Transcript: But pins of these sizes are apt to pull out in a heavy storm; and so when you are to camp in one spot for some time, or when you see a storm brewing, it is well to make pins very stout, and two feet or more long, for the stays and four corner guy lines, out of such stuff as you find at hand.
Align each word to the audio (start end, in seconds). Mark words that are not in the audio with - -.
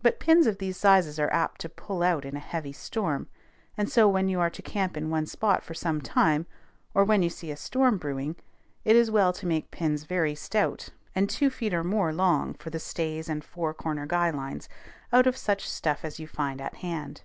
But 0.00 0.18
pins 0.20 0.46
of 0.46 0.56
these 0.56 0.78
sizes 0.78 1.18
are 1.18 1.30
apt 1.34 1.60
to 1.60 1.68
pull 1.68 2.02
out 2.02 2.24
in 2.24 2.34
a 2.34 2.38
heavy 2.40 2.72
storm; 2.72 3.28
and 3.76 3.90
so 3.90 4.08
when 4.08 4.26
you 4.26 4.40
are 4.40 4.48
to 4.48 4.62
camp 4.62 4.96
in 4.96 5.10
one 5.10 5.26
spot 5.26 5.62
for 5.62 5.74
some 5.74 6.00
time, 6.00 6.46
or 6.94 7.04
when 7.04 7.22
you 7.22 7.28
see 7.28 7.50
a 7.50 7.58
storm 7.58 7.98
brewing, 7.98 8.36
it 8.86 8.96
is 8.96 9.10
well 9.10 9.34
to 9.34 9.44
make 9.46 9.70
pins 9.70 10.04
very 10.04 10.34
stout, 10.34 10.88
and 11.14 11.28
two 11.28 11.50
feet 11.50 11.74
or 11.74 11.84
more 11.84 12.10
long, 12.10 12.54
for 12.54 12.70
the 12.70 12.80
stays 12.80 13.28
and 13.28 13.44
four 13.44 13.74
corner 13.74 14.06
guy 14.06 14.30
lines, 14.30 14.66
out 15.12 15.26
of 15.26 15.36
such 15.36 15.68
stuff 15.68 16.06
as 16.06 16.18
you 16.18 16.26
find 16.26 16.58
at 16.62 16.76
hand. 16.76 17.24